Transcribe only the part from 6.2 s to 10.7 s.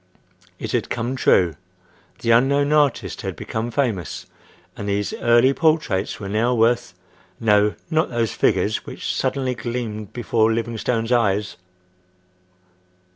now worth—no, not those figures which suddenly gleamed before